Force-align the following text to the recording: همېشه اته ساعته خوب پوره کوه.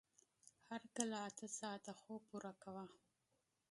همېشه 0.69 1.17
اته 1.27 1.45
ساعته 1.59 1.91
خوب 2.01 2.21
پوره 2.29 2.53
کوه. 2.61 2.85